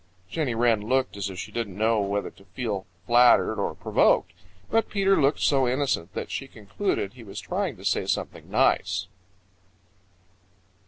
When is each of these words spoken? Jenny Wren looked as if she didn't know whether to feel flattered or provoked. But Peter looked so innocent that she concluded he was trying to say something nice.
Jenny 0.31 0.55
Wren 0.55 0.81
looked 0.81 1.15
as 1.15 1.29
if 1.29 1.37
she 1.37 1.51
didn't 1.51 1.77
know 1.77 1.99
whether 2.01 2.31
to 2.31 2.43
feel 2.45 2.87
flattered 3.05 3.61
or 3.61 3.75
provoked. 3.75 4.33
But 4.71 4.89
Peter 4.89 5.15
looked 5.21 5.41
so 5.41 5.67
innocent 5.67 6.15
that 6.15 6.31
she 6.31 6.47
concluded 6.47 7.13
he 7.13 7.23
was 7.23 7.39
trying 7.39 7.77
to 7.77 7.85
say 7.85 8.07
something 8.07 8.49
nice. 8.49 9.05